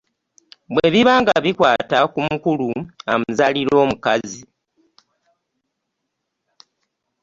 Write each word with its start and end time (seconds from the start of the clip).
Bwe 0.73 0.87
biba 0.93 1.13
nga 1.21 1.35
bikwata 1.43 1.97
ku 2.11 2.19
mukulu 2.27 2.69
amuzaalira 3.11 3.73
omukazi. 3.83 4.43